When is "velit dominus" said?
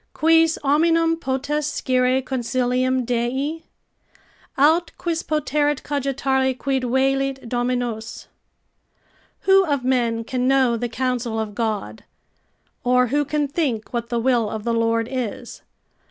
6.81-8.27